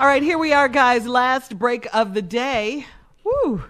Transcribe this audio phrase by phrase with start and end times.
[0.00, 1.06] All right, here we are, guys.
[1.06, 2.86] Last break of the day.
[3.22, 3.64] Woo.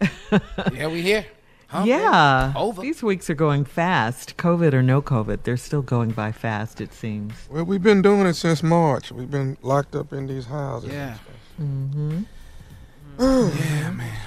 [0.72, 1.26] yeah, we here.
[1.66, 2.52] Hump yeah.
[2.54, 2.58] day.
[2.58, 2.80] Over.
[2.80, 4.38] These weeks are going fast.
[4.38, 7.34] COVID or no COVID, they're still going by fast, it seems.
[7.50, 9.12] Well, we've been doing it since March.
[9.12, 10.90] We've been locked up in these houses.
[10.90, 11.18] Yeah.
[11.60, 12.22] Mm-hmm.
[13.18, 14.18] yeah, man.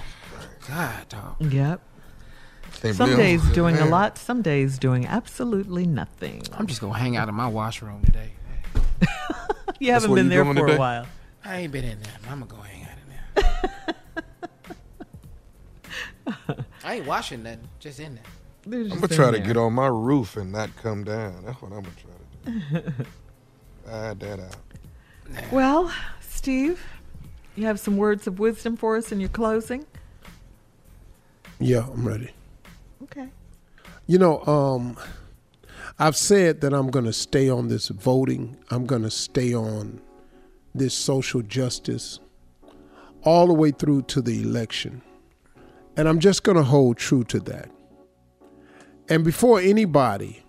[0.67, 1.51] God, dog.
[1.51, 1.81] Yep.
[2.81, 6.43] Can't Some believe- days doing a lot, some days doing absolutely nothing.
[6.53, 8.29] I'm just gonna hang out in my washroom today.
[9.79, 11.05] You haven't been there for a while.
[11.47, 12.11] I ain't been in there.
[12.29, 13.09] I'm gonna go hang out in
[16.35, 16.65] there.
[16.83, 17.69] I ain't washing nothing.
[17.79, 18.23] Just in there.
[18.65, 21.45] I'm gonna try to get on my roof and not come down.
[21.45, 23.05] That's what I'm gonna try to do.
[23.89, 24.57] Add that out.
[25.51, 26.83] Well, Steve,
[27.55, 29.85] you have some words of wisdom for us in your closing?
[31.59, 32.31] Yeah, I'm ready.
[33.03, 33.29] Okay.
[34.05, 34.97] You know, um,
[35.97, 38.57] I've said that I'm going to stay on this voting.
[38.69, 40.01] I'm going to stay on
[40.77, 42.19] this social justice
[43.23, 45.01] all the way through to the election.
[45.95, 47.69] And I'm just going to hold true to that.
[49.09, 50.43] And before anybody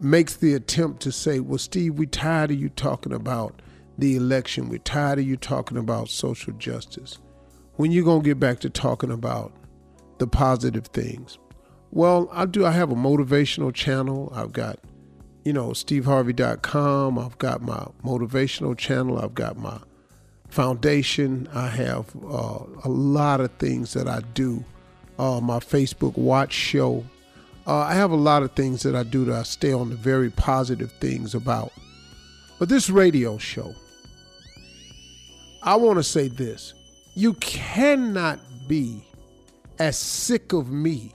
[0.00, 3.60] makes the attempt to say, well, Steve, we're tired of you talking about
[3.98, 7.18] the election, we're tired of you talking about social justice,
[7.76, 9.52] when you going to get back to talking about
[10.20, 11.38] the positive things?
[11.90, 12.64] Well, I do.
[12.64, 14.32] I have a motivational channel.
[14.34, 14.78] I've got,
[15.44, 17.18] you know, steveharvey.com.
[17.18, 19.18] I've got my motivational channel.
[19.18, 19.78] I've got my
[20.48, 21.48] foundation.
[21.54, 24.64] I have uh, a lot of things that I do.
[25.18, 27.04] Uh, my Facebook Watch show.
[27.66, 29.96] Uh, I have a lot of things that I do that I stay on the
[29.96, 31.72] very positive things about.
[32.58, 33.74] But this radio show,
[35.62, 36.74] I want to say this.
[37.14, 39.04] You cannot be
[39.78, 41.12] as sick of me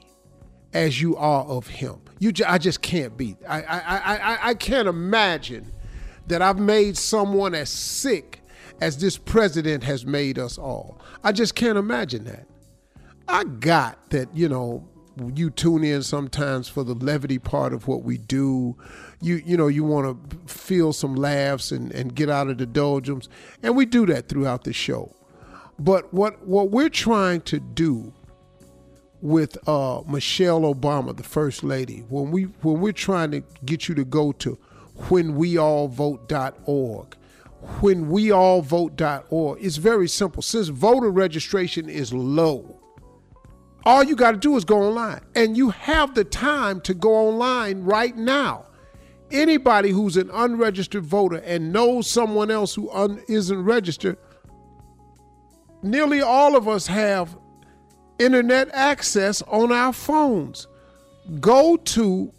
[0.75, 2.01] as you are of him.
[2.19, 3.38] You, ju- I just can't be.
[3.48, 5.72] I, I, I, I, I can't imagine
[6.27, 8.42] that I've made someone as sick
[8.81, 11.00] as this president has made us all.
[11.24, 12.45] I just can't imagine that.
[13.27, 14.88] I got that, you know,
[15.33, 18.75] you tune in sometimes for the levity part of what we do.
[19.21, 22.66] You you know, you want to feel some laughs and, and get out of the
[22.66, 23.30] doldrums.
[23.63, 25.16] And we do that throughout the show.
[25.80, 28.13] But what what we're trying to do
[29.25, 33.95] with uh, Michelle Obama, the first lady, when we when we're trying to get you
[33.95, 34.56] to go to
[35.00, 37.18] whenweallvote.org,
[37.80, 40.44] whenweallvote.org, it's very simple.
[40.44, 42.80] Since voter registration is low,
[43.83, 47.16] all you got to do is go online, and you have the time to go
[47.16, 48.68] online right now.
[49.31, 54.19] Anybody who's an unregistered voter and knows someone else who un- isn't registered,
[55.81, 57.36] nearly all of us have
[58.19, 60.67] internet access on our phones.
[61.39, 62.33] Go to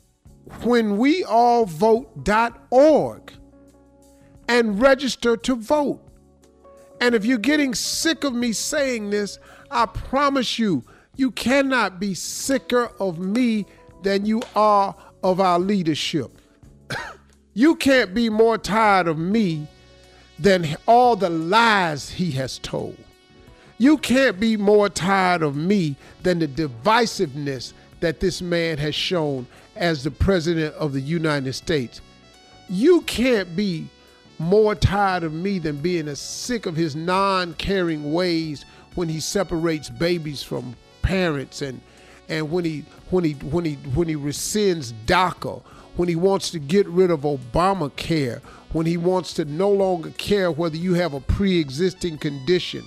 [0.49, 3.33] whenweallvote.org
[4.49, 6.01] and register to vote.
[7.01, 9.39] And if you're getting sick of me saying this,
[9.71, 10.83] I promise you,
[11.17, 13.67] you cannot be sicker of me
[14.03, 16.31] than you are of our leadership.
[17.55, 19.67] you can't be more tired of me
[20.39, 22.97] than all the lies he has told.
[23.79, 29.47] You can't be more tired of me than the divisiveness that this man has shown
[29.75, 32.01] as the president of the United States.
[32.69, 33.89] You can't be
[34.39, 38.65] more tired of me than being as sick of his non-caring ways
[38.95, 41.81] when he separates babies from parents and
[42.29, 45.63] and when he when he when he when he rescinds DACA,
[45.97, 48.41] when he wants to get rid of Obamacare,
[48.73, 52.85] when he wants to no longer care whether you have a pre-existing condition,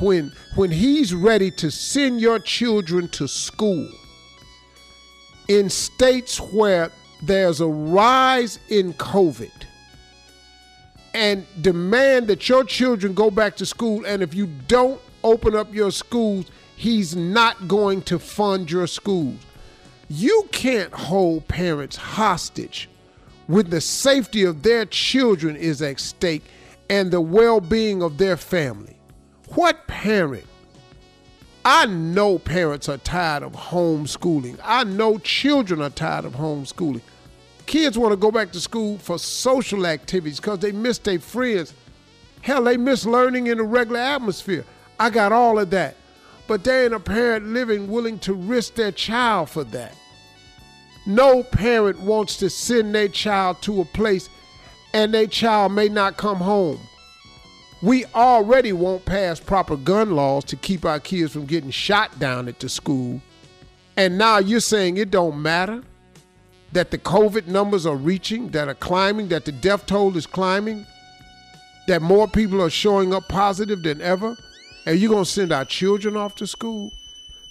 [0.00, 3.88] when when he's ready to send your children to school
[5.48, 6.90] in states where
[7.22, 9.50] there's a rise in COVID
[11.12, 15.72] and demand that your children go back to school and if you don't open up
[15.74, 16.46] your schools
[16.80, 19.38] he's not going to fund your schools.
[20.08, 22.88] You can't hold parents hostage
[23.48, 26.42] when the safety of their children is at stake
[26.88, 28.96] and the well-being of their family
[29.54, 30.46] what parent?
[31.64, 34.58] I know parents are tired of homeschooling.
[34.64, 37.02] I know children are tired of homeschooling.
[37.66, 41.74] Kids want to go back to school for social activities because they miss their friends.
[42.42, 44.64] Hell, they miss learning in a regular atmosphere.
[44.98, 45.96] I got all of that.
[46.46, 49.94] But there ain't a parent living willing to risk their child for that.
[51.06, 54.28] No parent wants to send their child to a place
[54.92, 56.80] and their child may not come home.
[57.82, 62.46] We already won't pass proper gun laws to keep our kids from getting shot down
[62.48, 63.22] at the school.
[63.96, 65.82] And now you're saying it don't matter
[66.72, 70.86] that the COVID numbers are reaching, that are climbing, that the death toll is climbing,
[71.86, 74.36] that more people are showing up positive than ever,
[74.86, 76.90] and you're going to send our children off to school?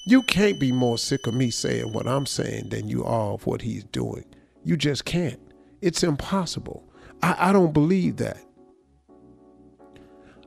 [0.05, 3.45] You can't be more sick of me saying what I'm saying than you are of
[3.45, 4.25] what he's doing.
[4.63, 5.39] You just can't.
[5.81, 6.87] It's impossible.
[7.21, 8.37] I, I don't believe that.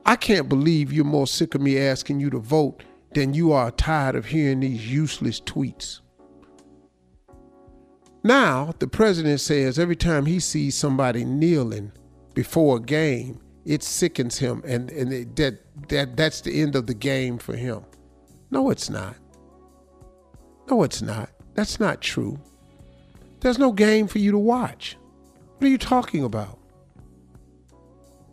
[0.05, 2.83] I can't believe you're more sick of me asking you to vote
[3.13, 6.01] than you are tired of hearing these useless tweets.
[8.23, 11.91] Now, the president says every time he sees somebody kneeling
[12.33, 15.59] before a game, it sickens him and, and it, that,
[15.89, 17.83] that, that's the end of the game for him.
[18.51, 19.15] No, it's not.
[20.69, 21.29] No, it's not.
[21.53, 22.39] That's not true.
[23.41, 24.97] There's no game for you to watch.
[25.57, 26.59] What are you talking about?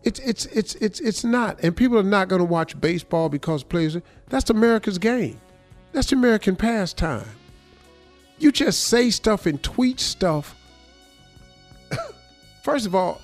[0.02, 3.62] It's it's it's it's it's not, and people are not going to watch baseball because
[3.62, 3.98] players.
[4.28, 5.40] That's America's game.
[5.92, 7.28] That's the American pastime.
[8.38, 10.54] You just say stuff and tweet stuff.
[12.62, 13.20] First of all,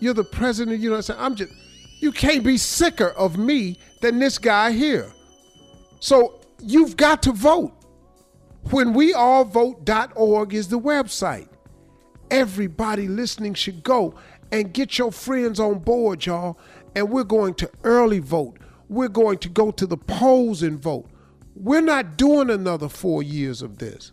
[0.00, 0.80] you're the president.
[0.80, 1.20] You know what I'm saying?
[1.20, 1.52] I'm just.
[2.00, 5.12] You can't be sicker of me than this guy here.
[6.00, 7.72] So you've got to vote.
[8.70, 11.48] When we all vote.org is the website.
[12.30, 14.14] Everybody listening should go
[14.52, 16.58] and get your friends on board, y'all.
[16.94, 18.58] And we're going to early vote.
[18.88, 21.08] We're going to go to the polls and vote.
[21.56, 24.12] We're not doing another four years of this.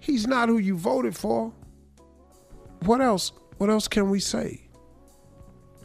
[0.00, 1.52] He's not who you voted for.
[2.86, 3.32] What else?
[3.58, 4.62] What else can we say?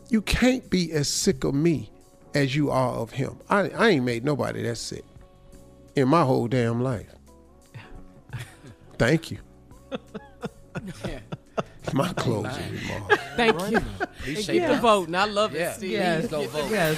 [0.10, 1.92] You can't be as sick of me
[2.34, 3.38] as you are of him.
[3.50, 5.04] I, I ain't made nobody that sick
[5.96, 7.14] in my whole damn life.
[8.98, 9.40] Thank you.
[11.94, 13.12] My closing remark.
[13.36, 13.80] Thank you.
[14.24, 14.82] He Keep the up.
[14.82, 15.16] voting.
[15.16, 15.72] I love Yeah.
[15.72, 15.92] it, Steve.
[15.92, 16.22] Yes.
[16.28, 16.72] Please go vote.
[16.72, 16.98] Yes.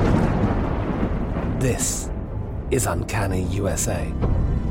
[1.61, 2.09] This
[2.71, 4.11] is Uncanny USA.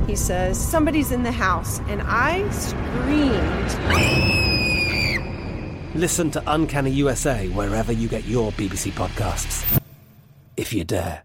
[0.09, 3.71] He says, Somebody's in the house, and I screamed.
[5.95, 9.81] Listen to Uncanny USA wherever you get your BBC podcasts,
[10.57, 11.23] if you dare.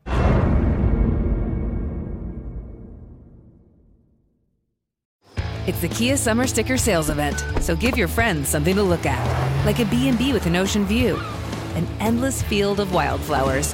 [5.65, 9.65] It's the Kia Summer Sticker Sales Event, so give your friends something to look at,
[9.65, 11.19] like a B&B with an ocean view,
[11.73, 13.73] an endless field of wildflowers,